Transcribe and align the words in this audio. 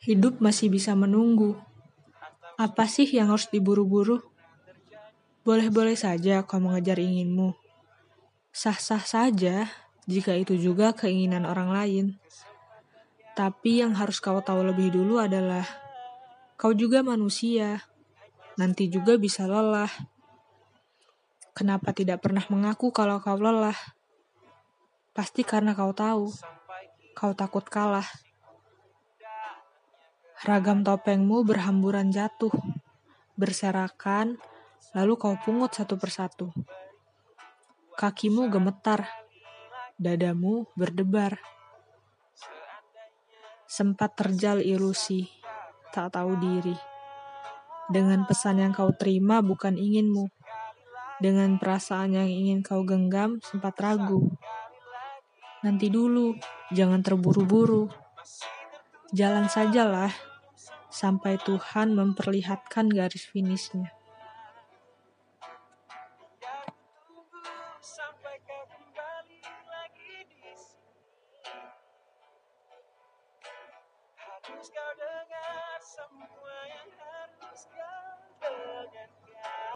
Hidup 0.00 0.40
masih 0.40 0.72
bisa 0.72 0.96
menunggu. 0.96 1.60
Apa 2.56 2.88
sih 2.88 3.04
yang 3.04 3.28
harus 3.28 3.52
diburu-buru? 3.52 4.22
Boleh-boleh 5.42 5.98
saja 5.98 6.46
kau 6.46 6.62
mengejar 6.62 6.96
inginmu. 7.02 7.52
Sah-sah 8.54 9.02
saja 9.02 9.68
jika 10.06 10.32
itu 10.38 10.54
juga 10.54 10.94
keinginan 10.94 11.44
orang 11.44 11.74
lain. 11.74 12.06
Tapi 13.32 13.80
yang 13.82 13.96
harus 13.96 14.20
kau 14.20 14.38
tahu 14.38 14.62
lebih 14.62 14.92
dulu 14.92 15.18
adalah 15.18 15.66
kau 16.54 16.70
juga 16.76 17.02
manusia. 17.02 17.82
Nanti 18.54 18.86
juga 18.86 19.18
bisa 19.18 19.48
lelah. 19.48 19.90
Kenapa 21.52 21.92
tidak 21.92 22.22
pernah 22.22 22.44
mengaku 22.48 22.92
kalau 22.92 23.18
kau 23.20 23.36
lelah? 23.36 23.76
Pasti 25.12 25.44
karena 25.44 25.76
kau 25.76 25.92
tahu, 25.92 26.32
kau 27.12 27.36
takut 27.36 27.64
kalah. 27.68 28.06
Ragam 30.42 30.82
topengmu 30.82 31.46
berhamburan 31.46 32.10
jatuh, 32.10 32.50
berserakan, 33.38 34.42
lalu 34.90 35.14
kau 35.14 35.38
pungut 35.38 35.70
satu 35.70 35.94
persatu. 35.94 36.50
Kakimu 37.94 38.50
gemetar, 38.50 39.06
dadamu 39.94 40.66
berdebar. 40.74 41.38
Sempat 43.70 44.18
terjal 44.18 44.58
ilusi, 44.66 45.30
tak 45.94 46.18
tahu 46.18 46.34
diri. 46.34 46.74
Dengan 47.86 48.26
pesan 48.26 48.66
yang 48.66 48.74
kau 48.74 48.90
terima 48.98 49.46
bukan 49.46 49.78
inginmu. 49.78 50.26
Dengan 51.22 51.54
perasaan 51.54 52.18
yang 52.18 52.26
ingin 52.26 52.66
kau 52.66 52.82
genggam 52.82 53.38
sempat 53.46 53.78
ragu. 53.78 54.26
Nanti 55.62 55.86
dulu, 55.86 56.34
jangan 56.74 56.98
terburu-buru. 56.98 57.86
Jalan 59.14 59.46
sajalah, 59.46 60.31
sampai 60.92 61.40
Tuhan 61.40 61.96
memperlihatkan 61.96 62.92
garis 62.92 63.24
finishnya. 63.24 63.88
kau. 77.72 77.81